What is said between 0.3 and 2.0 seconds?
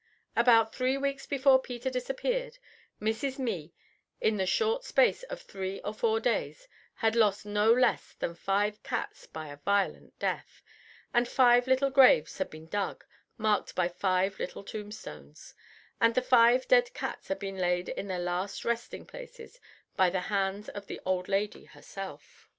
About three weeks before Peter